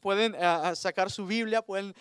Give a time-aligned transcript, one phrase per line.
[0.00, 1.92] pueden, ah, sacar su Biblia, pueden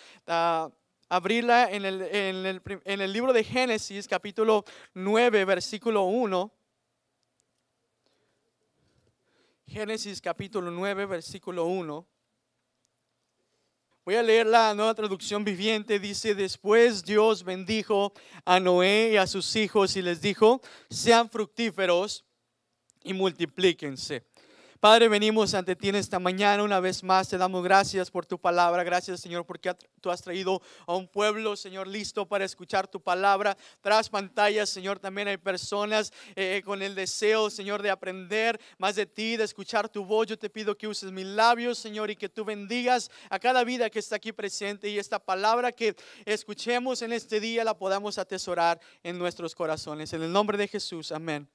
[1.09, 6.51] abrirla en el, en, el, en el libro de Génesis, capítulo 9, versículo 1.
[9.67, 12.07] Génesis capítulo 9, versículo 1.
[14.05, 15.97] Voy a leer la nueva traducción viviente.
[15.97, 18.13] Dice, después Dios bendijo
[18.45, 20.61] a Noé y a sus hijos y les dijo,
[20.91, 22.23] sean fructíferos
[23.03, 24.23] y multiplíquense.
[24.85, 27.27] Padre, venimos ante ti en esta mañana una vez más.
[27.27, 28.83] Te damos gracias por tu palabra.
[28.83, 33.57] Gracias, Señor, porque tú has traído a un pueblo, Señor, listo para escuchar tu palabra.
[33.81, 39.07] Tras pantallas, Señor, también hay personas eh, con el deseo, Señor, de aprender más de
[39.07, 40.27] ti, de escuchar tu voz.
[40.27, 43.89] Yo te pido que uses mis labios, Señor, y que tú bendigas a cada vida
[43.89, 48.79] que está aquí presente y esta palabra que escuchemos en este día la podamos atesorar
[49.01, 50.13] en nuestros corazones.
[50.13, 51.49] En el nombre de Jesús, amén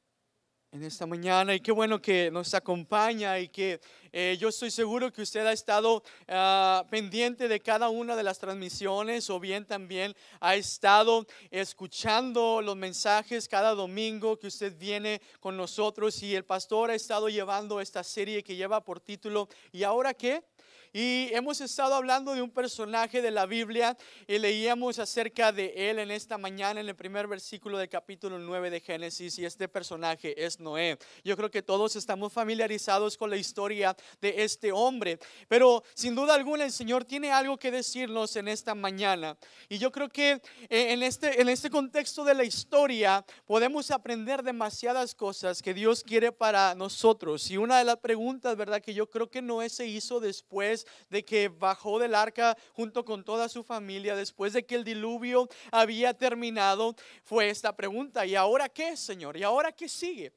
[0.72, 3.80] en esta mañana y qué bueno que nos acompaña y que
[4.12, 8.38] eh, yo estoy seguro que usted ha estado ah, pendiente de cada una de las
[8.38, 15.56] transmisiones o bien también ha estado escuchando los mensajes cada domingo que usted viene con
[15.56, 20.14] nosotros y el pastor ha estado llevando esta serie que lleva por título ¿Y ahora
[20.14, 20.44] qué?
[20.92, 23.96] Y hemos estado hablando de un personaje de la Biblia
[24.26, 28.70] y leíamos acerca de él en esta mañana en el primer versículo del capítulo 9
[28.70, 30.98] de Génesis y este personaje es Noé.
[31.22, 36.34] Yo creo que todos estamos familiarizados con la historia de este hombre, pero sin duda
[36.34, 39.36] alguna el Señor tiene algo que decirnos en esta mañana.
[39.68, 44.42] Y yo creo que eh, en este, en este contexto de la historia podemos aprender
[44.42, 47.48] demasiadas cosas que Dios quiere para nosotros.
[47.48, 48.82] Y una de las preguntas, ¿verdad?
[48.82, 53.24] Que yo creo que Noé se hizo después de que bajó del arca junto con
[53.24, 58.68] toda su familia, después de que el diluvio había terminado, fue esta pregunta, ¿y ahora
[58.68, 59.36] qué, Señor?
[59.36, 60.32] ¿Y ahora qué sigue?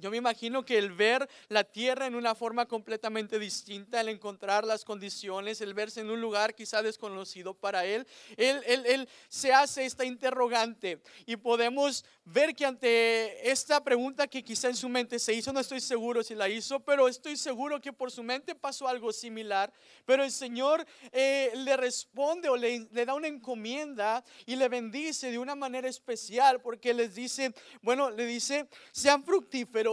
[0.00, 4.64] Yo me imagino que el ver la tierra en una forma completamente distinta, el encontrar
[4.64, 8.06] las condiciones, el verse en un lugar quizá desconocido para él,
[8.36, 14.42] él, él, él, se hace esta interrogante y podemos ver que ante esta pregunta que
[14.42, 17.80] quizá en su mente se hizo, no estoy seguro si la hizo, pero estoy seguro
[17.80, 19.72] que por su mente pasó algo similar,
[20.06, 25.30] pero el Señor eh, le responde o le, le da una encomienda y le bendice
[25.30, 29.89] de una manera especial porque les dice, bueno, le dice, sean fructíferos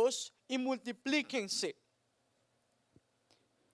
[0.47, 1.75] y multiplíquense.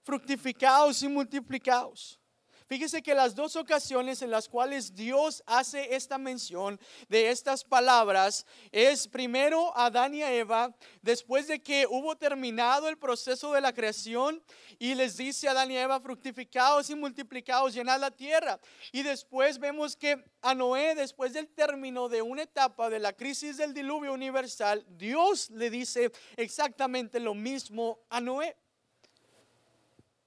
[0.04, 2.20] Fructificados y multiplicados.
[2.68, 6.80] Fíjese que las dos ocasiones en las cuales Dios hace esta mención
[7.10, 12.88] de estas palabras es primero a Adán y a Eva, después de que hubo terminado
[12.90, 14.42] el proceso de la creación
[14.80, 18.60] y les dice a Adán y a Eva, fructificados y multiplicados, llenad la tierra.
[18.92, 23.58] Y después vemos que a Noé, después del término de una etapa de la crisis
[23.58, 28.56] del diluvio universal, Dios le dice exactamente lo mismo a Noé.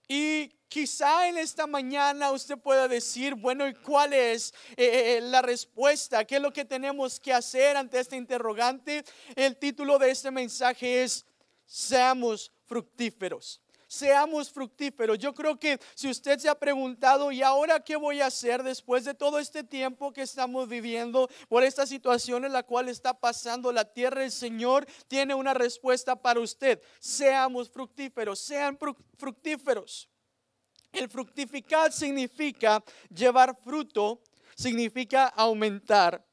[0.09, 5.21] Y quizá en esta mañana usted pueda decir, bueno, ¿y cuál es eh, eh, eh,
[5.21, 6.25] la respuesta?
[6.25, 9.05] ¿Qué es lo que tenemos que hacer ante este interrogante?
[9.35, 11.27] El título de este mensaje es,
[11.65, 13.61] seamos fructíferos.
[13.89, 15.17] Seamos fructíferos.
[15.19, 19.05] Yo creo que si usted se ha preguntado, ¿y ahora qué voy a hacer después
[19.05, 23.71] de todo este tiempo que estamos viviendo por esta situación en la cual está pasando
[23.71, 24.25] la tierra?
[24.25, 26.83] El Señor tiene una respuesta para usted.
[26.99, 28.77] Seamos fructíferos, sean
[29.17, 30.09] fructíferos.
[30.93, 32.83] El fructificar significa
[33.15, 34.21] llevar fruto,
[34.57, 36.27] significa aumentar,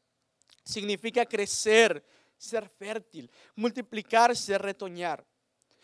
[0.63, 2.03] significa crecer,
[2.37, 5.23] ser fértil, multiplicarse, retoñar.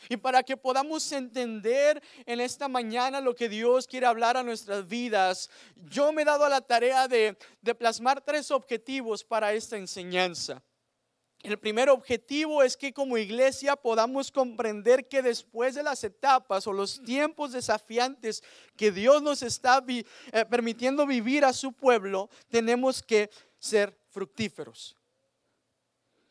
[0.08, 4.88] Y para que podamos entender en esta mañana lo que Dios quiere hablar a nuestras
[4.88, 5.50] vidas,
[5.90, 7.36] yo me he dado a la tarea de,
[7.78, 10.62] plasmar tres objetivos para esta enseñanza.
[11.42, 16.74] El primer objetivo es que como iglesia podamos comprender que después de las etapas o
[16.74, 18.44] los tiempos desafiantes
[18.76, 20.04] que Dios nos está eh,
[20.50, 24.99] permitiendo vivir a su pueblo, tenemos que ser fructíferos.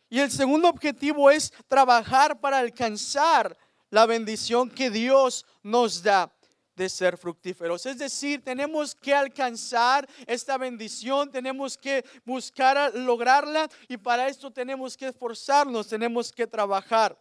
[0.09, 3.57] Y el segundo objetivo es trabajar para alcanzar
[3.91, 6.33] la bendición que Dios nos da
[6.79, 7.85] de ser fructíferos.
[7.85, 14.97] Es decir, tenemos que alcanzar esta bendición, tenemos que buscar lograrla y para esto tenemos
[14.97, 17.19] que esforzarnos, tenemos que trabajar.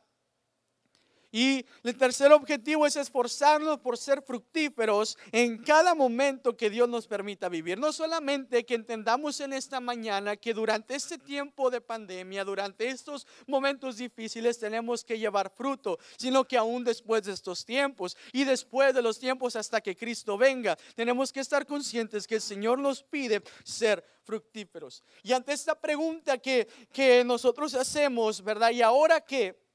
[1.32, 7.06] Y el tercer objetivo es esforzarnos por ser fructíferos en cada momento que Dios nos
[7.06, 7.78] permita vivir.
[7.78, 13.28] No solamente que entendamos en esta mañana que durante este tiempo de pandemia, durante estos
[13.46, 18.94] momentos difíciles tenemos que llevar fruto, sino que aún después de estos tiempos y después
[18.94, 23.04] de los tiempos hasta que Cristo venga, tenemos que estar conscientes que el Señor nos
[23.04, 25.04] pide ser fructíferos.
[25.24, 28.72] Y ante esta pregunta que, que nosotros hacemos, ¿verdad?
[28.72, 29.67] ¿Y ahora qué?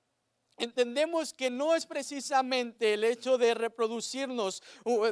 [0.65, 4.63] Entendemos que no es precisamente el hecho de reproducirnos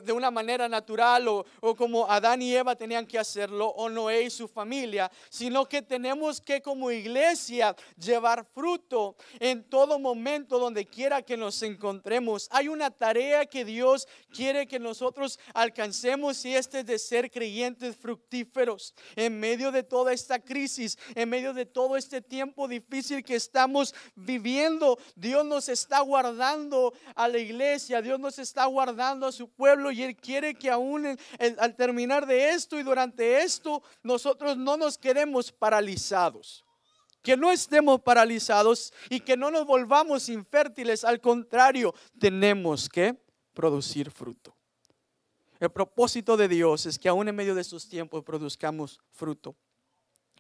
[0.05, 1.44] de una manera natural o,
[1.76, 6.41] como Adán y Eva tenían que hacerlo o Noé y su familia, sino que tenemos
[6.41, 12.49] que como iglesia llevar fruto en todo momento donde quiera que nos encontremos.
[12.52, 17.97] Hay una tarea que Dios quiere que nosotros alcancemos y este es de ser creyentes
[17.97, 23.35] fructíferos en medio de toda esta crisis, en medio de todo este tiempo difícil que
[23.35, 24.99] estamos viviendo.
[25.17, 30.02] Dios nos está guardando a la iglesia, Dios nos está guardando a su pueblo y
[30.02, 31.19] Él quiere que aún
[31.58, 36.64] al terminar de esto y durante esto nosotros no nos quedemos paralizados.
[37.22, 41.04] Que no estemos paralizados y que no nos volvamos infértiles.
[41.04, 43.14] Al contrario, tenemos que
[43.52, 44.56] producir fruto.
[45.58, 49.54] El propósito de Dios es que aún en medio de estos tiempos produzcamos fruto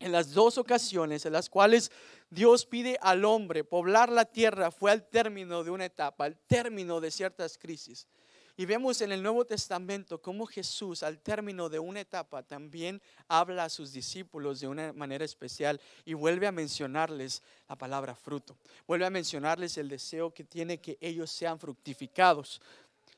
[0.00, 1.92] en las dos ocasiones en las cuales
[2.30, 7.00] Dios pide al hombre poblar la tierra fue al término de una etapa, al término
[7.00, 8.08] de ciertas crisis.
[8.56, 13.64] Y vemos en el Nuevo Testamento cómo Jesús al término de una etapa también habla
[13.64, 18.58] a sus discípulos de una manera especial y vuelve a mencionarles la palabra fruto.
[18.86, 22.60] Vuelve a mencionarles el deseo que tiene que ellos sean fructificados.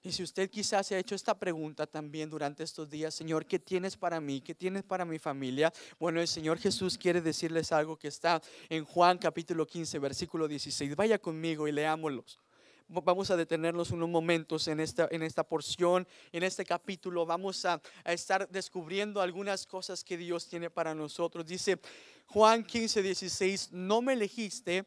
[0.04, 3.60] Y si usted quizás se ha hecho esta pregunta también durante estos días, Señor, ¿qué
[3.60, 4.40] tienes para mí?
[4.40, 5.72] ¿Qué tienes para mi familia?
[6.00, 10.96] Bueno, el Señor Jesús quiere decirles algo que está en Juan capítulo 15, versículo 16.
[10.96, 12.40] Vaya conmigo y leámoslos.
[12.88, 17.24] Vamos a detenernos unos momentos en esta, en esta porción, en este capítulo.
[17.24, 21.46] Vamos a, a estar descubriendo algunas cosas que Dios tiene para nosotros.
[21.46, 21.78] Dice
[22.26, 24.84] Juan 15, 16, no me elegiste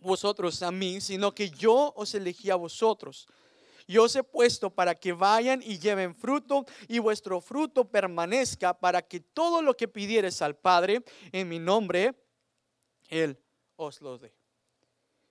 [0.00, 3.28] vosotros a mí, sino que yo os elegí a vosotros
[3.86, 9.02] yo os he puesto para que vayan y lleven fruto y vuestro fruto permanezca para
[9.02, 12.14] que todo lo que pidieres al Padre en mi nombre,
[13.08, 13.38] Él
[13.76, 14.34] os lo dé.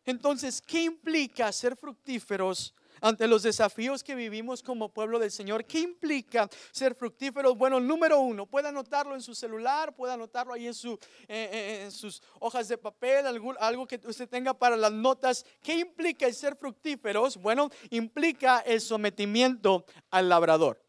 [0.05, 5.65] Entonces, ¿qué implica ser fructíferos ante los desafíos que vivimos como pueblo del Señor.
[5.65, 7.57] ¿Qué implica ser fructíferos?
[7.57, 10.93] Bueno, número uno, puede anotarlo en su celular, puede anotarlo ahí en, su,
[11.27, 15.45] eh, eh, en sus hojas de papel, algo, algo que usted tenga para las notas.
[15.61, 17.37] ¿Qué implica el ser fructíferos?
[17.37, 20.85] Bueno, implica el sometimiento al labrador.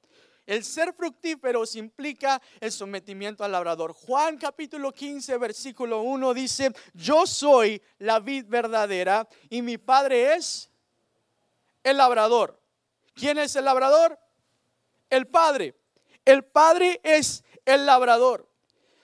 [0.46, 3.92] El ser fructíferos implica el sometimiento al labrador.
[3.92, 10.70] Juan capítulo 15, versículo 1 dice, yo soy la vid verdadera y mi padre es
[11.86, 12.60] el labrador.
[13.14, 14.18] ¿Quién es el labrador?
[15.08, 15.80] El Padre.
[16.24, 18.50] El Padre es el labrador.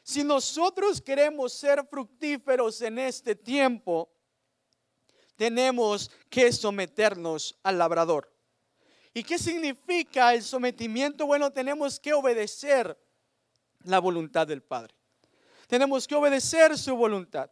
[0.02, 4.12] Si nosotros queremos ser fructíferos en este tiempo,
[5.36, 8.28] tenemos que someternos al labrador.
[9.14, 11.24] ¿Y qué significa el sometimiento?
[11.24, 12.98] Bueno, tenemos que obedecer
[13.84, 14.92] la voluntad del Padre.
[15.68, 17.48] Tenemos que obedecer su voluntad.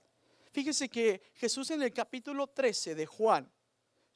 [0.51, 3.49] Fíjese que Jesús en el capítulo 13 de Juan,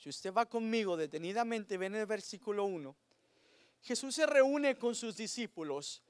[0.04, 2.94] si usted va conmigo detenidamente, ven el versículo 1.
[3.80, 6.02] Jesús se reúne con sus discípulos.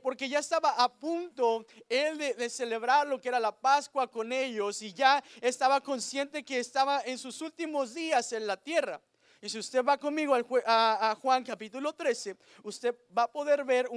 [0.00, 4.82] Porque ya estaba a punto él de, celebrar lo que era la Pascua con ellos
[4.82, 9.00] y ya estaba consciente que estaba en sus últimos días en la tierra.
[9.42, 13.88] Y si usted va conmigo a, Juan capítulo 13, usted va a poder ver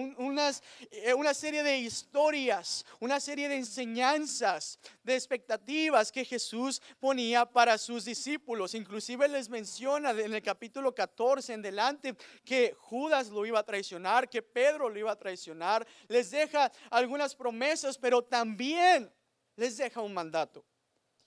[0.89, 7.77] eh, una serie de historias, una serie de enseñanzas, de expectativas que Jesús ponía para
[7.77, 8.73] sus discípulos.
[8.73, 14.29] Inclusive les menciona en el capítulo 14 en delante que Judas lo iba a traicionar,
[14.29, 15.85] que Pedro lo iba a traicionar.
[16.07, 19.11] Les deja algunas promesas, pero también
[19.57, 20.63] les deja un mandato.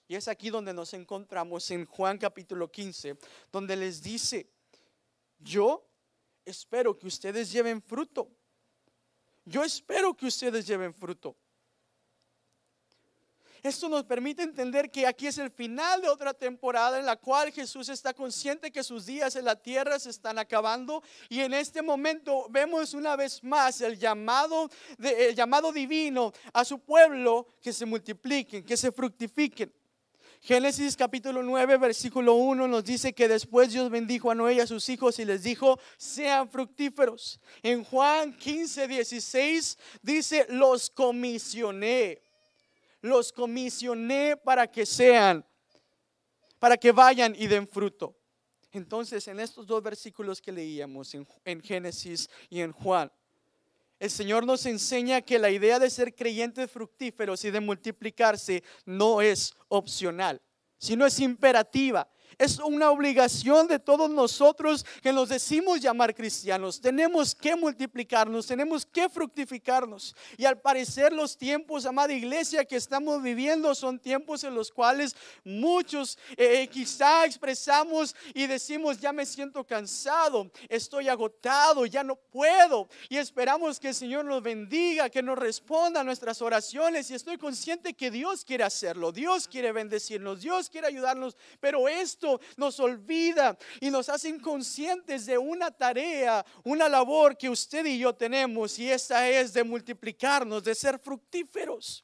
[0.07, 3.17] Y es aquí donde nos encontramos en Juan capítulo 15,
[3.51, 4.49] donde les dice,
[5.39, 5.85] yo
[6.45, 8.29] espero que ustedes lleven fruto.
[9.43, 11.35] Yo espero que ustedes lleven fruto.
[13.63, 17.51] Esto nos permite entender que aquí es el final de otra temporada en la cual
[17.51, 21.81] Jesús está consciente que sus días en la tierra se están acabando y en este
[21.81, 27.85] momento vemos una vez más el llamado, el llamado divino a su pueblo que se
[27.85, 29.73] multipliquen, que se fructifiquen.
[30.41, 34.67] Génesis capítulo 9, versículo 1 nos dice que después Dios bendijo a Noé y a
[34.67, 37.39] sus hijos y les dijo, sean fructíferos.
[37.61, 42.21] En Juan 15, 16 dice, los comisioné,
[43.01, 45.45] los comisioné para que sean,
[46.59, 48.15] para que vayan y den fruto.
[48.71, 53.11] Entonces, en estos dos versículos que leíamos, en, en Génesis y en Juan,
[53.99, 59.21] el Señor nos enseña que la idea de ser creyentes fructíferos y de multiplicarse no
[59.21, 60.41] es opcional,
[60.77, 62.07] sino es imperativa.
[62.37, 66.79] Es una obligación de todos nosotros que nos decimos llamar cristianos.
[66.79, 70.15] Tenemos que multiplicarnos, tenemos que fructificarnos.
[70.37, 75.15] Y al parecer los tiempos, amada iglesia, que estamos viviendo son tiempos en los cuales
[75.43, 82.15] muchos eh, eh, quizá expresamos y decimos, ya me siento cansado, estoy agotado, ya no
[82.15, 82.87] puedo.
[83.09, 87.09] Y esperamos que el Señor nos bendiga, que nos responda a nuestras oraciones.
[87.09, 91.35] Y estoy consciente que Dios quiere hacerlo, Dios quiere bendecirnos, Dios quiere ayudarnos.
[91.59, 91.87] Pero
[92.55, 98.13] nos olvida y nos hace inconscientes de una tarea, una labor que usted y yo
[98.13, 102.03] tenemos y esa es de multiplicarnos, de ser fructíferos.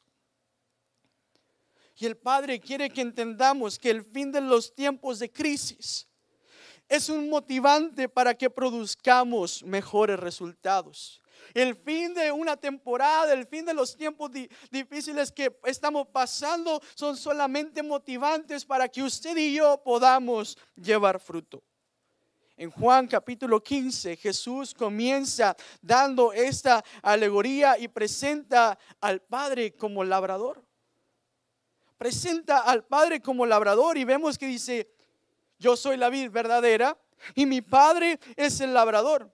[1.96, 6.08] Y el Padre quiere que entendamos que el fin de los tiempos de crisis
[6.90, 11.23] es un motivante para que produzcamos mejores resultados.
[11.54, 14.32] El fin de una temporada, el fin de los tiempos
[14.72, 21.64] difíciles que estamos pasando son solamente motivantes para que usted y yo podamos llevar fruto.
[22.56, 30.64] En Juan capítulo 15 Jesús comienza dando esta alegoría y presenta al Padre como labrador.
[31.98, 34.94] Presenta al Padre como labrador y vemos que dice,
[35.58, 36.98] yo soy la vid verdadera
[37.34, 39.34] y mi Padre es el labrador.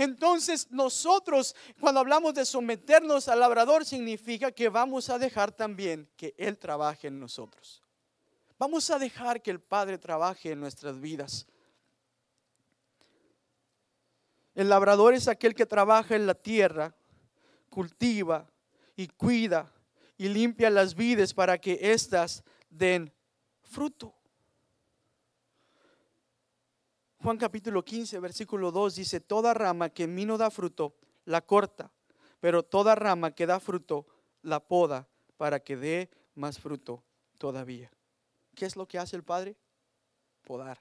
[0.00, 6.34] Entonces nosotros cuando hablamos de someternos al labrador significa que vamos a dejar también que
[6.38, 7.82] Él trabaje en nosotros.
[8.58, 11.46] Vamos a dejar que el Padre trabaje en nuestras vidas.
[14.54, 16.94] El labrador es aquel que trabaja en la tierra,
[17.68, 18.48] cultiva
[18.96, 19.70] y cuida
[20.16, 23.12] y limpia las vides para que éstas den
[23.60, 24.14] fruto.
[27.22, 30.94] Juan capítulo 15, versículo 2 dice, toda rama que en mí no da fruto,
[31.26, 31.92] la corta,
[32.40, 34.06] pero toda rama que da fruto,
[34.40, 37.04] la poda para que dé más fruto
[37.36, 37.92] todavía.
[38.54, 39.54] ¿Qué es lo que hace el Padre?
[40.44, 40.80] Podar,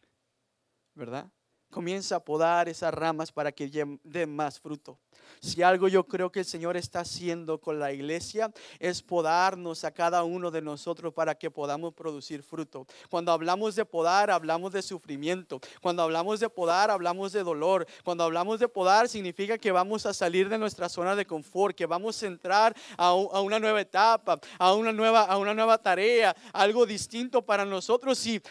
[0.95, 1.29] ¿verdad?
[1.69, 3.69] Comienza a podar esas ramas para que
[4.03, 4.97] den más fruto.
[5.41, 9.91] Si algo yo creo que el Señor está haciendo con la iglesia es podarnos a
[9.91, 12.85] cada uno de nosotros para que podamos producir fruto.
[13.09, 15.61] Cuando hablamos de podar, hablamos de sufrimiento.
[15.81, 17.87] Cuando hablamos de podar, hablamos de dolor.
[18.03, 21.85] Cuando hablamos de podar, significa que vamos a salir de nuestra zona de confort, que
[21.85, 26.85] vamos a entrar a, una nueva etapa, a una nueva, a una nueva tarea, algo
[26.85, 28.25] distinto para nosotros.
[28.25, 28.41] Y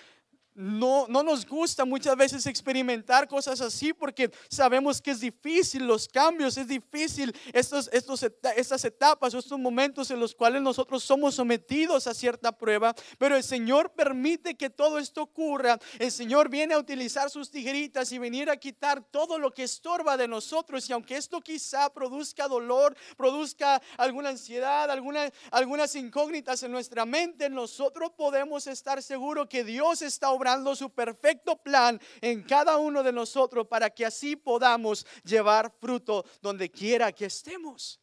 [0.58, 6.08] no, no nos gusta muchas veces experimentar cosas así porque sabemos que es difícil los
[6.08, 8.24] cambios, es difícil estos, estos,
[8.56, 13.44] estas etapas, estos momentos en los cuales nosotros somos sometidos a cierta prueba, pero el
[13.44, 15.78] Señor permite que todo esto ocurra.
[15.96, 20.16] El Señor viene a utilizar sus tijeritas y venir a quitar todo lo que estorba
[20.16, 26.72] de nosotros y aunque esto quizá produzca dolor, produzca alguna ansiedad, alguna, algunas incógnitas en
[26.72, 32.78] nuestra mente, nosotros podemos estar seguros que Dios está obrando su perfecto plan en cada
[32.78, 38.00] uno de nosotros para que así podamos llevar fruto donde quiera que estemos.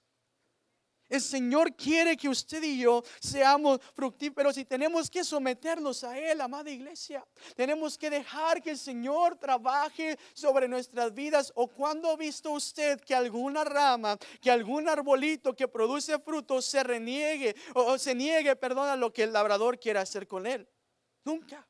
[1.07, 6.41] El Señor quiere que usted y yo seamos fructíferos y tenemos que someternos a Él,
[6.41, 7.23] amada iglesia.
[7.55, 11.51] Tenemos que dejar que el Señor trabaje sobre nuestras vidas.
[11.55, 16.83] ¿O cuando ha visto usted que alguna rama, que algún arbolito que produce fruto se
[16.83, 20.67] reniegue o se niegue, perdona, lo que el labrador quiere hacer con él?
[21.23, 21.67] Nunca.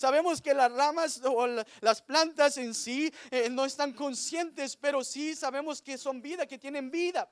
[0.00, 1.46] Sabemos que las ramas o
[1.82, 6.56] las plantas en sí eh, no están conscientes, pero sí sabemos que son vida, que
[6.56, 7.28] tienen vida.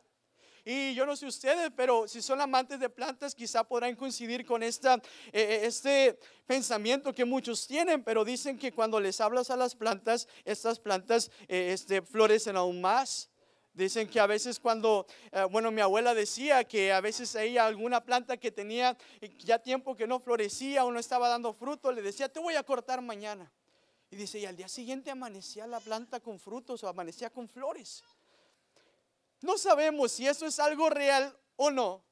[0.67, 4.63] Y yo no sé ustedes, pero si son amantes de plantas, quizá podrán coincidir con
[4.63, 5.01] esta, eh,
[5.33, 10.29] eh, este pensamiento que muchos tienen, pero dicen que cuando les hablas a las plantas,
[10.45, 13.31] estas plantas este, florecen aún más.
[13.78, 18.04] Dicen que a veces cuando, eh, bueno, mi abuela decía que a veces ella alguna
[18.04, 18.97] planta que tenía
[19.38, 22.64] ya tiempo que no florecía o no estaba dando fruto, le decía, te voy a
[22.64, 23.52] cortar mañana.
[24.11, 28.02] Y dice, y al día siguiente amanecía la planta con frutos o amanecía con flores.
[29.42, 32.02] No sabemos si eso es algo real o no,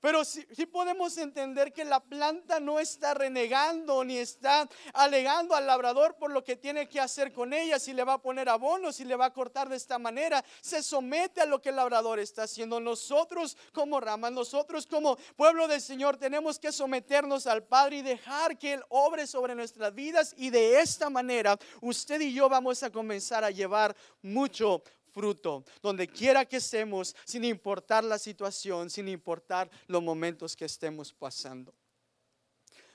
[0.00, 6.16] pero sí, podemos entender que la planta no está renegando ni está alegando al labrador
[6.16, 9.04] por lo que tiene que hacer con ella, si le va a poner abono, si
[9.04, 10.44] le va a cortar de esta manera.
[10.60, 12.80] Se somete a lo que el labrador está haciendo.
[12.80, 18.58] Nosotros como ramas, nosotros como pueblo del Señor tenemos que someternos al Padre y dejar
[18.58, 22.90] que Él obre sobre nuestras vidas y de esta manera usted y yo vamos a
[22.90, 29.70] comenzar a llevar mucho fruto, donde quiera que estemos, sin importar la situación, sin importar
[29.86, 31.74] los momentos que estemos pasando.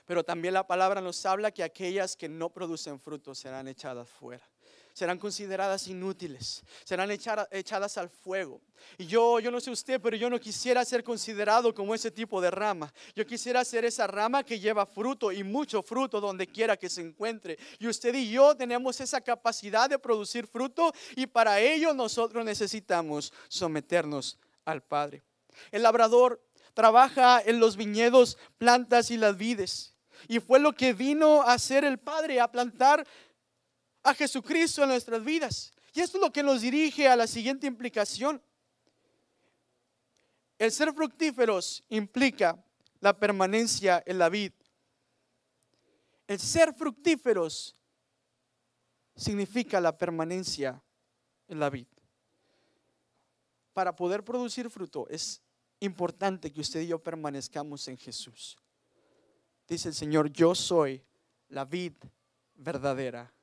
[0.06, 4.48] Pero también la palabra nos habla que aquellas que no producen fruto serán echadas fuera.
[4.96, 8.62] Serán consideradas inútiles, serán echadas al fuego.
[8.96, 12.40] Y yo, yo no sé usted, pero yo no quisiera ser considerado como ese tipo
[12.40, 12.90] de rama.
[13.14, 17.02] Yo quisiera ser esa rama que lleva fruto y mucho fruto donde quiera que se
[17.02, 17.58] encuentre.
[17.78, 23.34] Y usted y yo tenemos esa capacidad de producir fruto y para ello nosotros necesitamos
[23.48, 25.22] someternos al Padre.
[25.72, 29.92] El labrador trabaja en los viñedos, plantas y las vides.
[30.28, 33.06] Y fue lo que vino a hacer el Padre, a plantar
[34.06, 35.72] a Jesucristo en nuestras vidas.
[35.92, 38.40] Y esto es lo que nos dirige a la siguiente implicación.
[40.58, 42.64] El ser fructíferos implica
[43.00, 44.52] la permanencia en la vid.
[46.28, 47.74] El ser fructíferos
[49.16, 50.80] significa la permanencia
[51.48, 51.86] en la vid.
[53.72, 55.42] Para poder producir fruto es
[55.80, 58.56] importante que usted y yo permanezcamos en Jesús.
[59.66, 61.02] Dice el Señor, yo soy
[61.48, 61.94] la vid
[62.54, 63.35] verdadera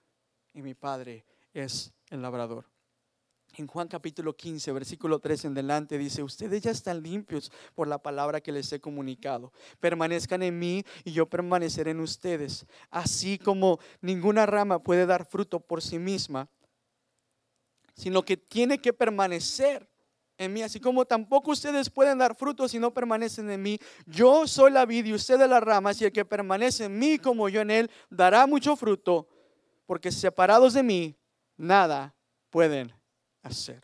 [0.53, 2.65] y mi Padre es el labrador.
[3.55, 7.99] En Juan capítulo 15, versículo 3 en delante dice, ustedes ya están limpios por la
[8.01, 9.51] palabra que les he comunicado.
[9.79, 12.65] Permanezcan en mí y yo permaneceré en ustedes.
[12.89, 16.49] Así como ninguna rama puede dar fruto por sí misma,
[17.93, 19.87] sino que tiene que permanecer
[20.39, 23.79] en mí, así como tampoco ustedes pueden dar fruto si no permanecen en mí.
[24.07, 27.49] Yo soy la vid y ustedes las ramas, y el que permanece en mí como
[27.49, 29.27] yo en él dará mucho fruto,
[29.85, 31.15] porque separados de mí,
[31.57, 32.15] nada
[32.49, 32.93] pueden
[33.41, 33.81] hacer.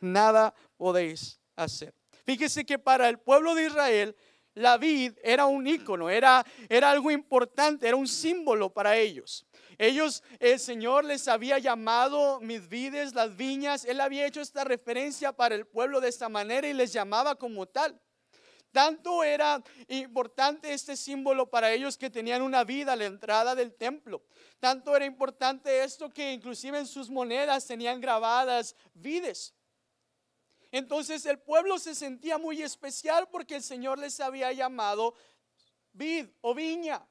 [0.00, 1.94] Nada podéis hacer.
[2.24, 4.16] Fíjese que para el pueblo de Israel,
[4.54, 9.46] la vid era un ícono, era, era algo importante, era un símbolo para ellos.
[9.78, 13.84] Ellos, el Señor les había llamado mis vides, las viñas.
[13.84, 17.66] Él había hecho esta referencia para el pueblo de esta manera y les llamaba como
[17.66, 18.00] tal.
[18.76, 23.72] Tanto era importante este símbolo para ellos que tenían una vida a la entrada del
[23.72, 24.22] templo.
[24.60, 29.54] Tanto era importante esto que inclusive en sus monedas tenían grabadas vides.
[30.70, 35.14] Entonces el pueblo se sentía muy especial porque el Señor les había llamado
[35.94, 37.02] vid o viña.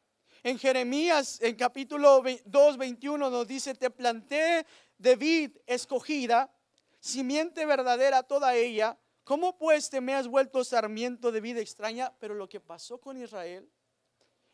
[0.43, 4.67] En Jeremías, en capítulo 2, 21 nos dice, te planté
[4.99, 6.55] de vid escogida,
[6.99, 12.13] simiente verdadera toda ella, ¿Cómo pues te me has vuelto sarmiento de vida extraña?
[12.19, 13.67] Pero lo que pasó con Israel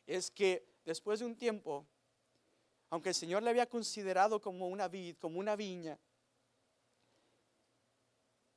[0.07, 1.85] es que después de un tiempo,
[2.89, 5.99] aunque el Señor le había considerado como una vid, como una viña,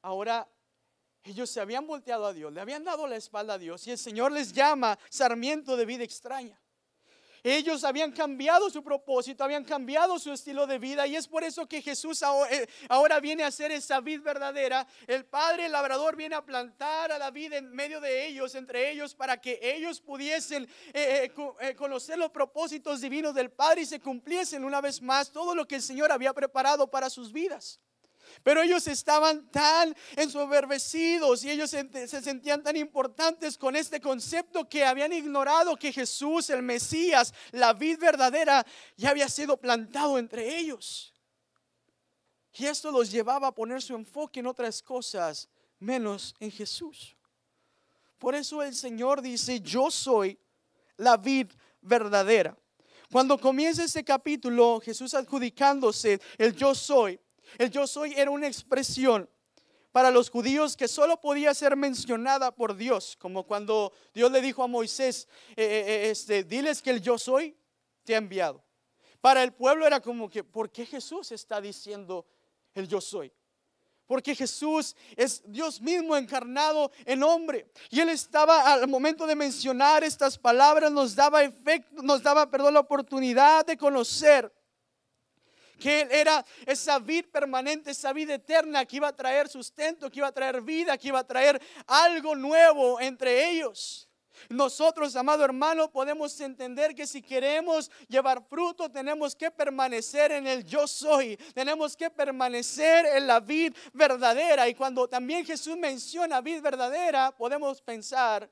[0.02, 0.48] ahora
[1.24, 3.98] ellos se habían volteado a Dios, le habían dado la espalda a Dios y el
[3.98, 6.63] Señor les llama sarmiento de vida extraña.
[7.46, 11.66] Ellos habían cambiado su propósito, habían cambiado su estilo de vida y es por eso
[11.66, 14.86] que Jesús eh, ahora viene a ser esa vid verdadera.
[15.06, 18.90] El Padre, el labrador, viene a plantar a la vida en medio de ellos, entre
[18.90, 21.30] ellos, para que ellos pudiesen eh,
[21.60, 25.68] eh, conocer los propósitos divinos del Padre y se cumpliesen una vez más todo lo
[25.68, 27.78] que el Señor había preparado para sus vidas.
[28.42, 34.84] Pero ellos estaban tan ensoberbecidos y ellos se, sentían tan importantes con este concepto que
[34.84, 38.66] habían ignorado que Jesús, el Mesías, la vid verdadera,
[38.96, 41.14] ya había sido plantado entre ellos.
[42.56, 47.16] Y esto los llevaba a poner su enfoque en otras cosas menos en Jesús.
[48.18, 50.38] Por eso el Señor dice, yo soy
[50.96, 51.48] la vid
[51.80, 52.56] verdadera.
[53.10, 57.20] Cuando comienza este capítulo, Jesús adjudicándose el yo soy,
[57.58, 59.28] el yo soy era una expresión
[59.94, 64.64] para los judíos que solo podía ser mencionada por Dios, como cuando Dios le dijo
[64.64, 67.56] a Moisés, eh, eh, eh, este, diles que el yo soy
[68.02, 68.64] te ha enviado.
[69.20, 72.26] Para el pueblo era como que, ¿por qué Jesús está diciendo
[72.74, 73.32] el yo soy?
[74.04, 77.70] Porque Jesús es Dios mismo encarnado en hombre.
[77.88, 82.74] Y Él estaba al momento de mencionar estas palabras, nos daba efecto, nos daba, perdón,
[82.74, 84.52] la oportunidad de conocer
[85.78, 90.20] que Él era esa vida permanente, esa vida eterna que iba a traer sustento, que
[90.20, 94.08] iba a traer vida, que iba a traer algo nuevo entre ellos.
[94.48, 100.64] Nosotros, amado hermano, podemos entender que si queremos llevar fruto, tenemos que permanecer en el
[100.64, 104.68] yo soy, tenemos que permanecer en la vida verdadera.
[104.68, 108.50] Y cuando también Jesús menciona vida verdadera, podemos pensar,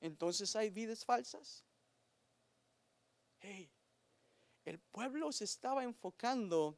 [0.00, 1.64] entonces hay vidas falsas.
[3.40, 3.70] Hey,
[4.68, 6.76] el pueblo se estaba enfocando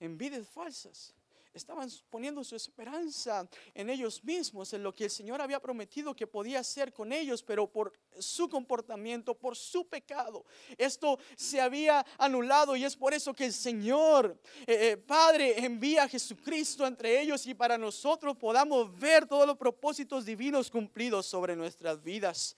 [0.00, 1.14] en vidas falsas.
[1.54, 6.26] Estaban poniendo su esperanza en ellos mismos, en lo que el Señor había prometido que
[6.26, 10.44] podía hacer con ellos, pero por su comportamiento, por su pecado,
[10.76, 16.04] esto se había anulado y es por eso que el Señor, eh, eh, Padre, envía
[16.04, 21.56] a Jesucristo entre ellos y para nosotros podamos ver todos los propósitos divinos cumplidos sobre
[21.56, 22.56] nuestras vidas.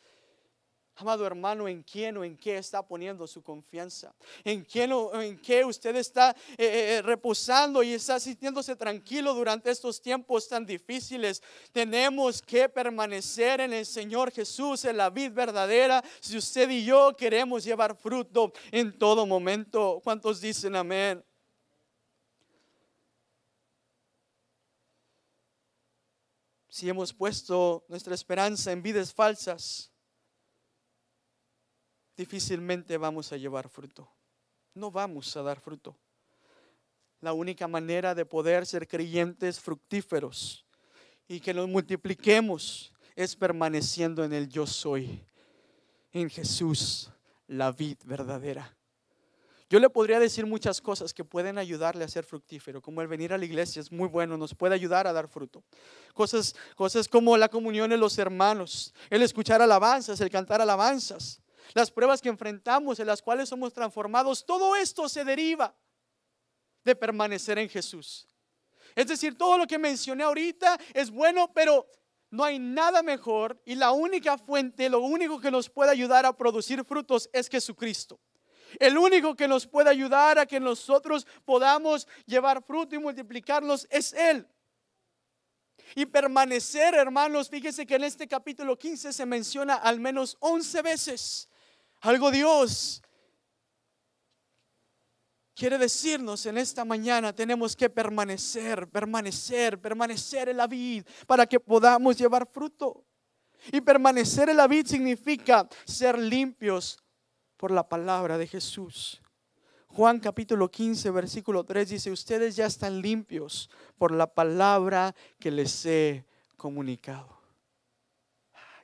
[0.97, 4.15] Amado hermano, ¿en quién o en qué está poniendo su confianza?
[4.45, 9.33] ¿En quién o en qué usted está eh, eh, eh, reposando y está sintiéndose tranquilo
[9.33, 11.43] durante estos tiempos tan difíciles?
[11.73, 16.05] Tenemos que permanecer en el Señor Jesús, en la vida verdadera.
[16.21, 21.25] Si usted y yo queremos llevar fruto en todo momento, ¿cuántos dicen amén?
[26.69, 29.90] Si hemos puesto nuestra esperanza en vidas falsas,
[32.21, 34.07] difícilmente vamos a llevar fruto.
[34.75, 35.97] No vamos a dar fruto.
[37.23, 40.67] La única manera de poder ser creyentes fructíferos
[41.27, 45.25] y que nos multipliquemos es permaneciendo en el yo soy,
[46.13, 47.11] en Jesús,
[47.47, 48.77] la vid verdadera.
[49.71, 53.33] Yo le podría decir muchas cosas que pueden ayudarle a ser fructífero, como el venir
[53.33, 55.63] a la iglesia es muy bueno, nos puede ayudar a dar fruto.
[56.13, 61.41] Cosas, cosas como la comunión de los hermanos, el escuchar alabanzas, el cantar alabanzas,
[61.75, 65.75] las pruebas que enfrentamos, en las cuales somos transformados, todo esto se deriva
[66.85, 68.27] de permanecer en Jesús.
[68.95, 71.87] Es decir, todo lo que mencioné ahorita es bueno, pero
[72.31, 76.37] no hay nada mejor y la única fuente, lo único que nos puede ayudar a
[76.37, 78.21] producir frutos es Jesucristo.
[78.79, 84.13] El único que nos puede ayudar a que nosotros podamos llevar fruto y multiplicarnos es
[84.13, 84.47] Él.
[85.97, 91.50] Y permanecer, hermanos, fíjese que en este capítulo 15 se menciona al menos 11 veces
[92.01, 93.03] algo Dios
[95.61, 101.61] quiere decirnos en esta mañana, tenemos que permanecer, permanecer, permanecer en la vid para que
[101.61, 103.05] podamos llevar fruto.
[103.71, 106.99] Y permanecer en la vid significa ser limpios
[107.59, 109.21] por la palabra de Jesús.
[109.89, 115.85] Juan capítulo 15, versículo 3 dice, ustedes ya están limpios por la palabra que les
[115.85, 116.25] he
[116.57, 117.40] comunicado.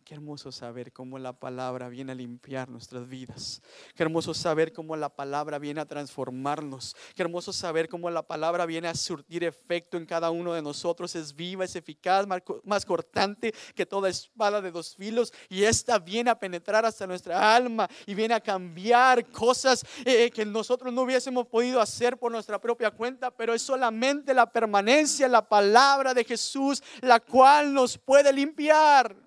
[0.07, 3.61] Qué hermoso saber cómo la palabra viene a limpiar nuestras vidas.
[3.97, 6.95] Qué hermoso saber cómo la palabra viene a transformarnos.
[7.17, 11.17] Qué hermoso saber cómo la palabra viene a surtir efecto en cada uno de nosotros.
[11.17, 12.25] Es viva, es eficaz,
[12.63, 15.33] más cortante que toda espada de dos filos.
[15.49, 20.47] Y esta viene a penetrar hasta nuestra alma y viene a cambiar cosas eh, que
[20.47, 23.33] nosotros no hubiésemos podido hacer por nuestra propia cuenta.
[23.33, 29.26] Pero es solamente la permanencia, la palabra de Jesús, la cual nos puede limpiar.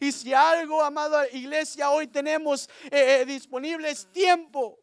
[0.00, 4.78] Y si algo, amada iglesia, hoy tenemos eh, eh, disponible es tiempo.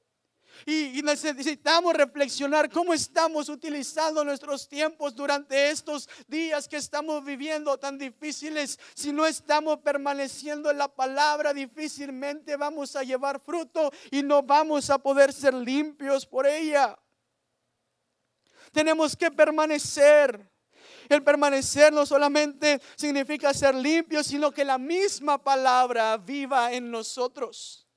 [0.65, 7.97] Y, necesitamos reflexionar cómo estamos utilizando nuestros tiempos durante estos días que estamos viviendo tan
[7.97, 8.79] difíciles.
[8.93, 14.89] Si no estamos permaneciendo en la palabra, difícilmente vamos a llevar fruto y no vamos
[14.89, 16.97] a poder ser limpios por ella.
[18.71, 20.49] Tenemos que permanecer.
[21.09, 27.87] El permanecer no solamente significa ser limpio, sino que la misma palabra viva en nosotros.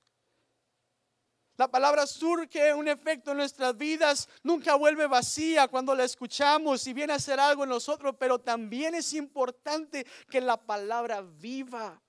[1.59, 6.95] La palabra surge un efecto en nuestras vidas, nunca vuelve vacía cuando la escuchamos y
[6.95, 12.03] viene a hacer algo en nosotros, pero también es importante que la palabra viva,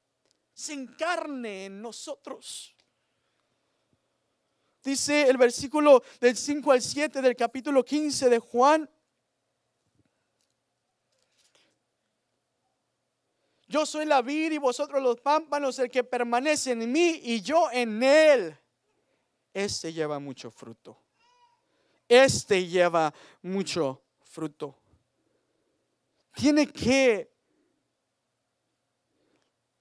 [0.54, 2.74] se encarne en nosotros.
[4.82, 8.90] Dice el versículo del 5 al 7 del capítulo 15 de Juan,
[13.74, 17.72] Yo soy la vid y vosotros los pámpanos, el que permanece en mí y yo
[17.72, 18.56] en él.
[19.52, 20.96] Este lleva mucho fruto.
[22.08, 24.78] Este lleva mucho fruto.
[26.36, 27.34] Tiene que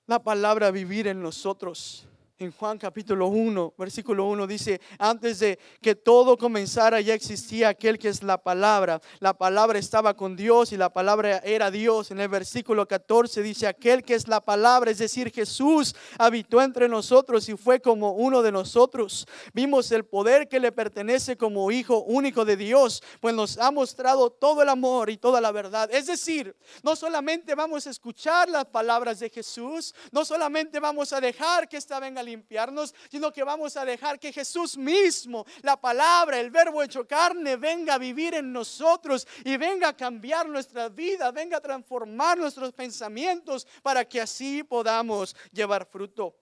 [0.06, 2.08] la palabra vivir en nosotros
[2.42, 7.98] en Juan capítulo 1, versículo 1 dice, antes de que todo comenzara ya existía aquel
[7.98, 9.00] que es la palabra.
[9.20, 12.10] La palabra estaba con Dios y la palabra era Dios.
[12.10, 16.88] En el versículo 14 dice, aquel que es la palabra, es decir, Jesús habitó entre
[16.88, 19.26] nosotros y fue como uno de nosotros.
[19.52, 24.30] Vimos el poder que le pertenece como hijo único de Dios, pues nos ha mostrado
[24.30, 25.88] todo el amor y toda la verdad.
[25.92, 31.20] Es decir, no solamente vamos a escuchar las palabras de Jesús, no solamente vamos a
[31.20, 36.40] dejar que esta venga limpiarnos, sino que vamos a dejar que Jesús mismo, la palabra,
[36.40, 41.30] el verbo hecho carne, venga a vivir en nosotros y venga a cambiar nuestra vida,
[41.30, 46.34] venga a transformar nuestros pensamientos para que así podamos llevar fruto.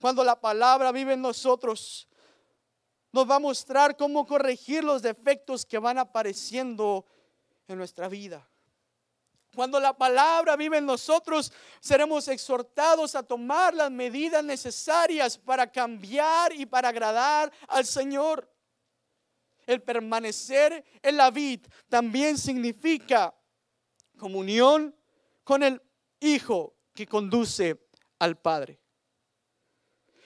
[0.00, 2.08] Cuando la palabra vive en nosotros,
[3.12, 7.04] nos va a mostrar cómo corregir los defectos que van apareciendo
[7.66, 8.48] en nuestra vida.
[9.54, 16.52] Cuando la palabra vive en nosotros, seremos exhortados a tomar las medidas necesarias para cambiar
[16.52, 18.48] y para agradar al Señor.
[19.66, 23.34] El permanecer en la vid también significa
[24.16, 24.94] comunión
[25.44, 25.82] con el
[26.20, 27.78] Hijo que conduce
[28.18, 28.80] al Padre.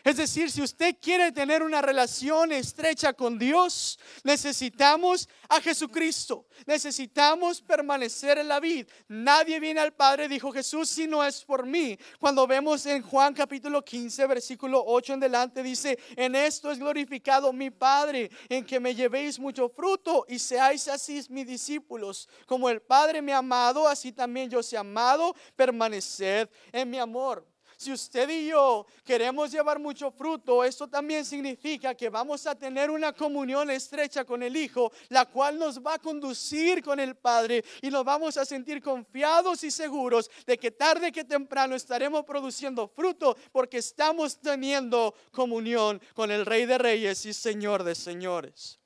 [0.04, 6.46] Es decir, si usted quiere tener una relación estrecha con Dios, necesitamos a Jesucristo.
[6.66, 8.90] Necesitamos permanecer en la vida.
[9.06, 11.96] Nadie viene al Padre, dijo Jesús, si no es por mí.
[12.18, 17.52] Cuando vemos en Juan capítulo 15, versículo 8 en delante, dice, en esto es glorificado
[17.52, 22.28] mi Padre, en que me llevéis mucho fruto y seáis así mis discípulos.
[22.46, 26.98] Como el Padre me ha amado, así también yo os he amado, permaneced en mi
[26.98, 27.51] amor.
[27.82, 32.92] Si usted y yo queremos llevar mucho fruto, esto también significa que vamos a tener
[32.92, 37.64] una comunión estrecha con el Hijo, la cual nos va a conducir con el Padre
[37.80, 42.86] y nos vamos a sentir confiados y seguros de que tarde que temprano estaremos produciendo
[42.86, 48.78] fruto porque estamos teniendo comunión con el Rey de Reyes y Señor de Señores.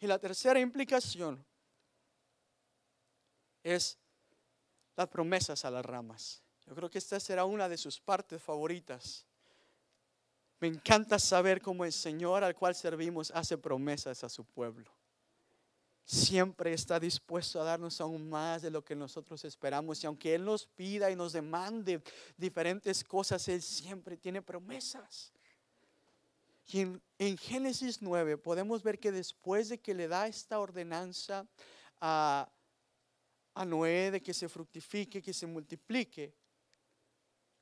[0.00, 1.46] Y la tercera implicación
[3.62, 3.96] es
[4.96, 6.42] las promesas a las ramas.
[6.66, 9.26] Yo creo que esta será una de sus partes favoritas.
[10.60, 14.90] Me encanta saber cómo el Señor al cual servimos hace promesas a su pueblo.
[16.06, 20.02] Siempre está dispuesto a darnos aún más de lo que nosotros esperamos.
[20.02, 22.02] Y aunque Él nos pida y nos demande
[22.36, 25.32] diferentes cosas, Él siempre tiene promesas.
[26.66, 26.80] Y
[27.18, 31.46] en, Génesis 9 podemos ver que después de que le da esta ordenanza
[32.00, 32.48] a,
[33.54, 36.34] a Noé de que se fructifique, que se multiplique,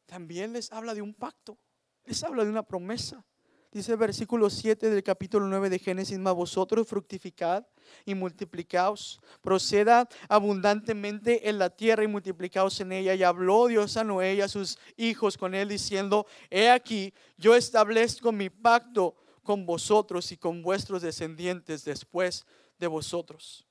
[0.07, 1.59] también les habla de un pacto,
[2.05, 3.25] les habla de una promesa.
[3.71, 7.67] Dice el versículo 7 del capítulo 9 de Génesis, mas vosotros fructificad
[8.05, 13.15] y multiplicaos, proceda abundantemente en la tierra y multiplicaos en ella.
[13.15, 17.55] Y habló Dios a Noé y a sus hijos con él diciendo, he aquí, yo
[17.55, 22.45] establezco mi pacto con vosotros y con vuestros descendientes después
[22.79, 23.67] de vosotros.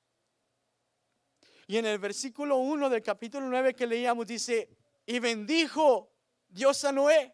[1.72, 4.68] Y en el versículo 1 del capítulo 9 que leíamos dice,
[5.06, 6.12] y bendijo
[6.50, 7.34] Dios a Noé.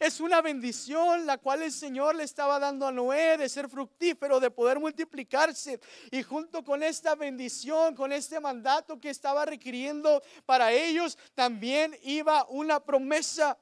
[0.00, 4.40] Es una bendición la cual el Señor le estaba dando a Noé de ser fructífero,
[4.40, 5.78] de poder multiplicarse.
[6.10, 12.44] Y junto con esta bendición, con este mandato que estaba requiriendo para ellos, también iba
[12.48, 13.56] una promesa.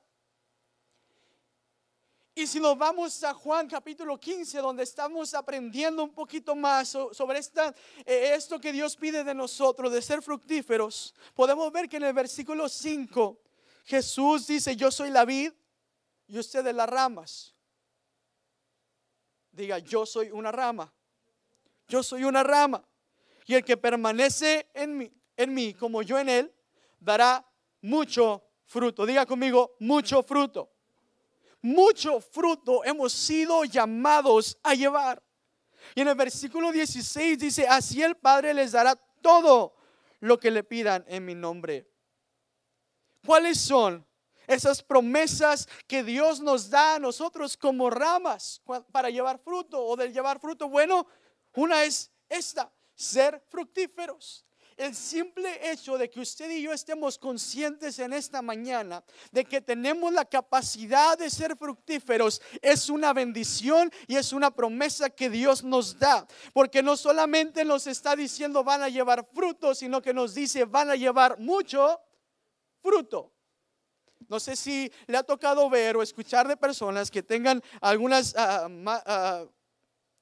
[2.40, 7.38] Y si nos vamos a Juan capítulo 15, donde estamos aprendiendo un poquito más sobre
[7.38, 12.14] eh, esto que Dios pide de nosotros, de ser fructíferos, podemos ver que en el
[12.14, 13.38] versículo 5
[13.84, 15.52] Jesús dice, yo soy la vid
[16.28, 17.54] y ustedes las ramas.
[19.52, 20.90] Diga, yo soy una rama.
[21.88, 22.82] Yo soy una rama.
[23.44, 26.54] Y el que permanece en mí, en mí como yo en él,
[27.00, 27.46] dará
[27.82, 29.04] mucho fruto.
[29.04, 30.70] Diga conmigo, mucho fruto
[31.62, 35.22] mucho fruto hemos sido llamados a llevar.
[35.94, 39.74] Y en el versículo 16 dice, así el Padre les dará todo
[40.20, 41.90] lo que le pidan en mi nombre.
[43.26, 44.06] ¿Cuáles son
[44.46, 50.12] esas promesas que Dios nos da a nosotros como ramas para llevar fruto o del
[50.12, 50.68] llevar fruto?
[50.68, 51.06] Bueno,
[51.54, 54.46] una es esta, ser fructíferos
[54.80, 59.60] el simple hecho de que usted y yo estemos conscientes en esta mañana de que
[59.60, 65.62] tenemos la capacidad de ser fructíferos es una bendición y es una promesa que Dios
[65.62, 66.26] nos da.
[66.54, 70.90] Porque no solamente nos está diciendo van a llevar fruto, sino que nos dice van
[70.90, 72.00] a llevar mucho
[72.82, 73.34] fruto.
[74.28, 78.66] No sé si le ha tocado ver o escuchar de personas que tengan algunas ah,
[78.86, 79.44] ah,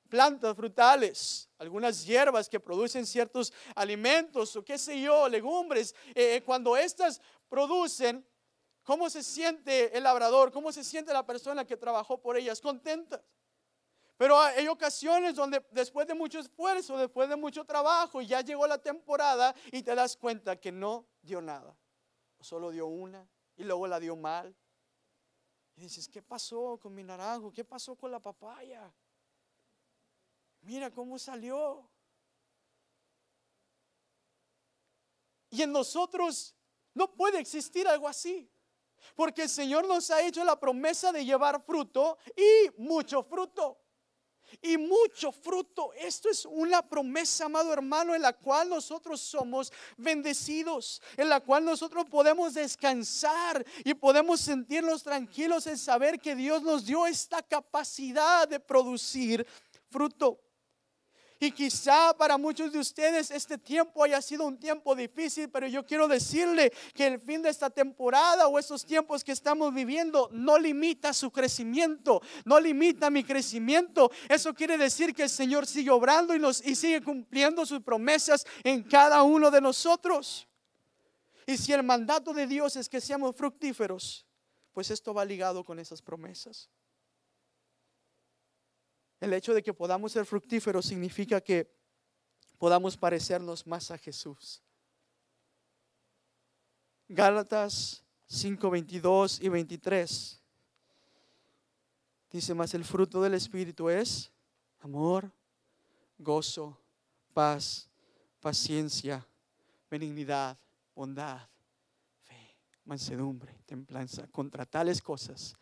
[0.08, 5.94] plantas frutales, algunas hierbas que producen ciertos alimentos o qué sé yo, legumbres.
[6.14, 8.26] Eh, eh, cuando estas producen,
[8.82, 10.52] ¿cómo se siente el labrador?
[10.52, 12.60] ¿Cómo se siente la persona que trabajó por ellas?
[12.60, 13.20] Contentas.
[14.16, 18.78] Pero hay ocasiones donde después de mucho esfuerzo, después de mucho trabajo, ya llegó la
[18.78, 21.76] temporada y te das cuenta que no dio nada.
[22.40, 24.56] Solo dio una y luego la dio mal.
[25.76, 27.52] Y dices, ¿qué pasó con mi naranjo?
[27.52, 28.92] ¿Qué pasó con la papaya?
[30.62, 31.88] Mira cómo salió.
[35.50, 36.54] Y en nosotros
[36.94, 38.50] no puede existir algo así.
[39.14, 43.78] Porque el Señor nos ha hecho la promesa de llevar fruto y mucho fruto.
[44.62, 45.92] Y mucho fruto.
[45.92, 51.64] Esto es una promesa, amado hermano, en la cual nosotros somos bendecidos, en la cual
[51.64, 58.48] nosotros podemos descansar y podemos sentirnos tranquilos en saber que Dios nos dio esta capacidad
[58.48, 59.46] de producir
[59.90, 60.40] fruto.
[61.40, 65.86] Y quizá para muchos de ustedes este tiempo haya sido un tiempo difícil, pero yo
[65.86, 70.58] quiero decirle que el fin de esta temporada o estos tiempos que estamos viviendo no
[70.58, 74.10] limita su crecimiento, no limita mi crecimiento.
[74.28, 78.44] Eso quiere decir que el Señor sigue obrando y, nos, y sigue cumpliendo sus promesas
[78.64, 80.48] en cada uno de nosotros.
[81.46, 84.26] Y si el mandato de Dios es que seamos fructíferos,
[84.72, 86.68] Pues esto va ligado con esas promesas.
[89.20, 91.70] El hecho de que podamos ser fructíferos significa que
[92.58, 94.62] podamos parecernos más a Jesús.
[97.08, 100.40] Gálatas 5, 22 y 23.
[102.30, 104.30] Dice más, el fruto del Espíritu es
[104.80, 105.32] amor,
[106.18, 106.78] gozo,
[107.32, 107.88] paz,
[108.40, 109.26] paciencia,
[109.90, 110.58] benignidad,
[110.94, 111.48] bondad,
[112.20, 114.26] fe, mansedumbre, templanza.
[114.28, 115.56] Contra tales cosas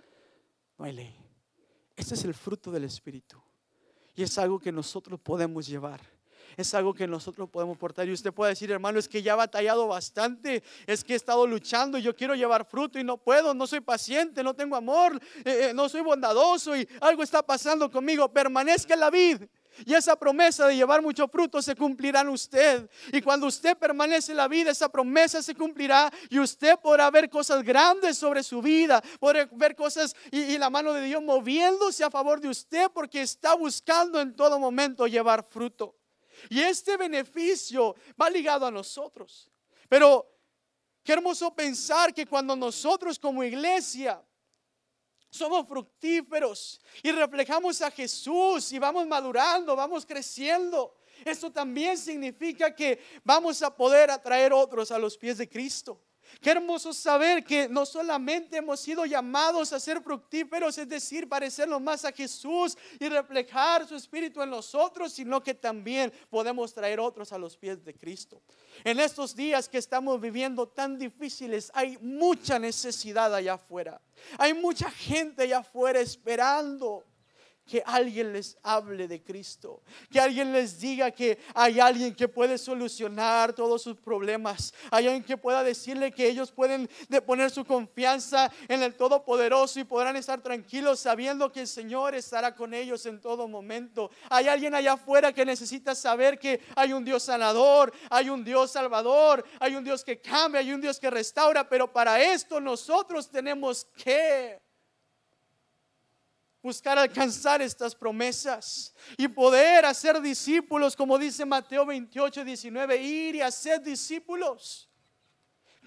[0.76, 1.16] no hay ley.
[1.94, 3.40] Este es el fruto del Espíritu.
[4.16, 6.00] Y es algo que nosotros podemos llevar
[6.56, 8.08] es algo que nosotros podemos portar.
[8.08, 11.46] Y usted puede decir, hermano, es que ya he batallado bastante, es que he estado
[11.46, 15.68] luchando, yo quiero llevar fruto y no puedo, no soy paciente, no tengo amor, eh,
[15.68, 18.32] eh, no soy bondadoso y algo está pasando conmigo.
[18.32, 19.46] Permanezca en la vida.
[19.84, 22.88] Y esa promesa de llevar mucho fruto se cumplirá en usted.
[23.12, 27.28] Y cuando usted permanece en la vida, esa promesa se cumplirá y usted podrá ver
[27.28, 32.10] cosas grandes sobre su vida, podrá ver cosas y, la mano de Dios moviéndose a
[32.10, 35.94] favor de usted porque está buscando en todo momento llevar fruto.
[36.48, 39.50] Y este beneficio va ligado a nosotros.
[39.88, 40.26] Pero
[41.02, 44.22] qué hermoso pensar que cuando nosotros como iglesia
[45.30, 53.00] somos fructíferos y reflejamos a Jesús y vamos madurando, vamos creciendo, esto también significa que
[53.24, 56.02] vamos a poder atraer otros a los pies de Cristo.
[56.40, 61.80] Qué hermoso saber que no solamente hemos sido llamados a ser fructíferos, es decir, parecernos
[61.80, 67.32] más a Jesús y reflejar su espíritu en nosotros, sino que también podemos traer otros
[67.32, 68.42] a los pies de Cristo.
[68.84, 74.00] En estos días que estamos viviendo tan difíciles, hay mucha necesidad allá afuera.
[74.38, 77.04] Hay mucha gente allá afuera esperando
[77.66, 82.58] que alguien les hable de Cristo, que alguien les diga que hay alguien que puede
[82.58, 86.88] solucionar todos sus problemas, hay alguien que pueda decirle que ellos pueden
[87.26, 92.54] poner su confianza en el Todopoderoso y podrán estar tranquilos sabiendo que el Señor estará
[92.54, 94.10] con ellos en todo momento.
[94.30, 98.70] Hay alguien allá afuera que necesita saber que hay un Dios sanador, hay un Dios
[98.70, 103.28] salvador, hay un Dios que cambia, hay un Dios que restaura, pero para esto nosotros
[103.28, 104.65] tenemos que
[106.66, 113.40] buscar alcanzar estas promesas y poder hacer discípulos, como dice Mateo 28, 19, ir y
[113.40, 114.90] hacer discípulos.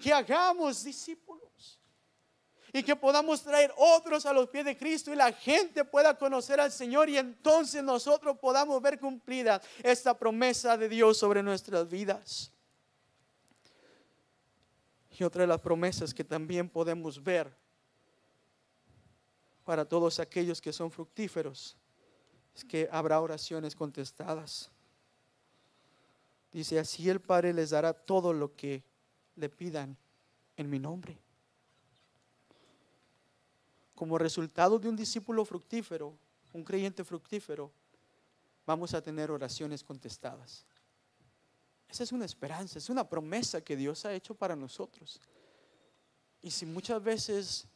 [0.02, 1.78] Que hagamos discípulos
[2.72, 6.58] y que podamos traer otros a los pies de Cristo y la gente pueda conocer
[6.58, 12.50] al Señor y entonces nosotros podamos ver cumplida esta promesa de Dios sobre nuestras vidas.
[15.18, 17.59] Y otra de las promesas que también podemos ver
[19.70, 21.76] para todos aquellos que son fructíferos
[22.56, 24.68] es que habrá oraciones contestadas.
[26.50, 28.82] Dice, así el Padre les dará todo lo que
[29.36, 29.96] le pidan
[30.56, 31.16] en mi nombre.
[33.94, 36.16] Como resultado de un discípulo fructífero,
[36.52, 37.70] un creyente fructífero,
[38.66, 40.66] vamos a tener oraciones contestadas.
[41.88, 45.20] Esa es una esperanza, es una promesa que Dios ha hecho para nosotros.
[46.42, 47.68] Y si muchas veces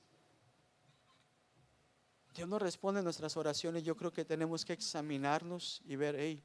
[2.35, 6.43] Dios no responde nuestras oraciones, yo creo que tenemos que examinarnos y ver, hey,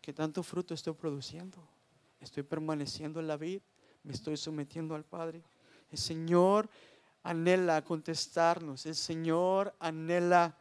[0.00, 1.58] ¿qué tanto fruto estoy produciendo?
[2.20, 3.60] ¿Estoy permaneciendo en la vida?
[4.02, 5.42] ¿Me estoy sometiendo al Padre?
[5.90, 6.70] El Señor
[7.22, 10.56] anhela contestarnos, el Señor anhela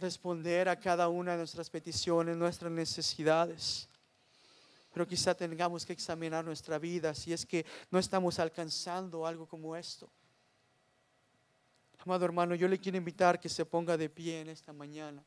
[0.00, 3.88] responder a cada una de nuestras peticiones, nuestras necesidades.
[4.92, 9.76] Pero quizá tengamos que examinar nuestra vida si es que no estamos alcanzando algo como
[9.76, 10.10] esto.
[11.98, 15.22] Amado hermano, yo le quiero invitar que se ponga de pie en esta mañana.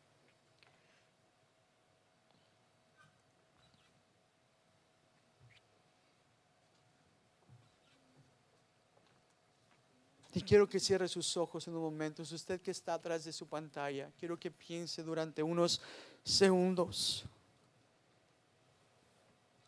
[10.33, 12.23] Y quiero que cierre sus ojos en un momento.
[12.23, 15.81] Usted que está atrás de su pantalla, quiero que piense durante unos
[16.23, 17.25] segundos.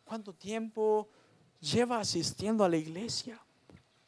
[0.04, 1.08] ¿Cuánto tiempo
[1.60, 3.38] lleva asistiendo a la iglesia?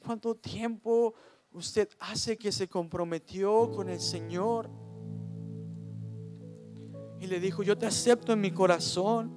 [0.02, 1.14] ¿Cuánto tiempo
[1.56, 4.68] usted hace que se comprometió con el Señor
[7.18, 9.34] y le dijo, yo te acepto en mi corazón.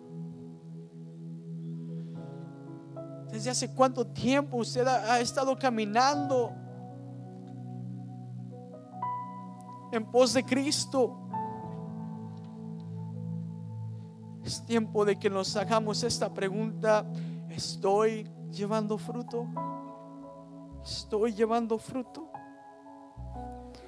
[3.31, 6.51] ¿Desde hace cuánto tiempo usted ha, estado caminando
[9.93, 11.17] en pos de Cristo?
[14.43, 17.09] Es tiempo de que nos hagamos esta pregunta.
[17.49, 19.47] ¿Estoy llevando fruto?
[20.89, 22.31] Estoy llevando fruto.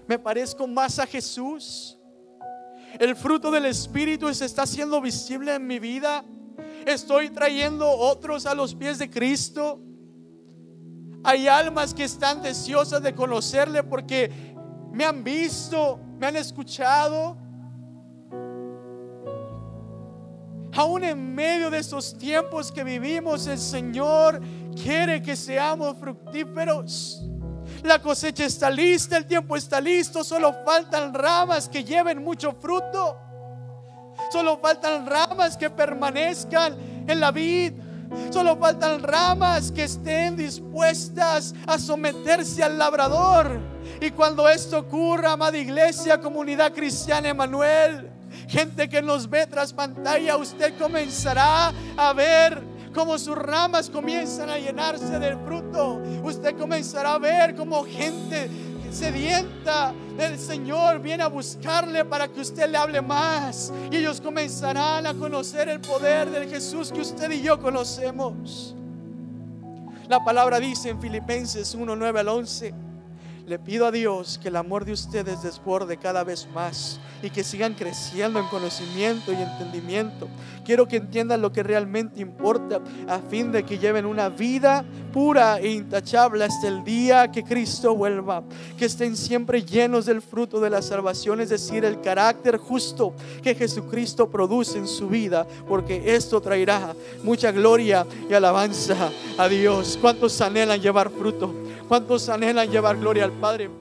[0.07, 1.97] Me parezco más a Jesús.
[2.99, 6.23] El fruto del Espíritu se está haciendo visible en mi vida.
[6.85, 9.79] Estoy trayendo otros a los pies de Cristo.
[11.23, 14.55] Hay almas que están deseosas de conocerle porque
[14.91, 17.37] me han visto, me han escuchado.
[20.73, 24.41] Aún en medio de estos tiempos que vivimos, el Señor
[24.75, 27.21] quiere que seamos fructíferos.
[27.83, 33.17] La cosecha está lista, el tiempo está listo, solo faltan ramas que lleven mucho fruto.
[34.31, 37.73] Solo faltan ramas que permanezcan en la vid.
[38.29, 43.59] Solo faltan ramas que estén dispuestas a someterse al labrador.
[44.01, 48.11] Y cuando esto ocurra, amada iglesia, comunidad cristiana Emanuel,
[48.47, 54.57] gente que nos ve tras pantalla, usted comenzará a ver cómo sus ramas comienzan a
[54.57, 56.01] llenarse del fruto.
[56.23, 58.49] Usted comenzará a ver cómo gente
[58.91, 63.71] sedienta del Señor viene a buscarle para que usted le hable más.
[63.89, 68.75] Y ellos comenzarán a conocer el poder del Jesús que usted y yo conocemos.
[70.07, 72.73] La palabra dice en Filipenses 1, 9 al 11
[73.47, 77.43] le pido a Dios que el amor de ustedes desborde cada vez más y que
[77.43, 80.29] sigan creciendo en conocimiento y entendimiento.
[80.65, 85.59] Quiero que entiendan lo que realmente importa a fin de que lleven una vida pura
[85.59, 88.43] e intachable hasta el día que Cristo vuelva.
[88.77, 93.55] Que estén siempre llenos del fruto de la salvación, es decir, el carácter justo que
[93.55, 99.97] Jesucristo produce en su vida, porque esto traerá mucha gloria y alabanza a Dios.
[99.99, 101.53] ¿Cuántos anhelan llevar fruto?
[101.87, 103.80] ¿Cuántos anhelan llevar gloria al Padre?